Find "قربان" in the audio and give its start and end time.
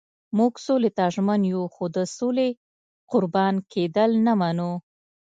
3.11-3.55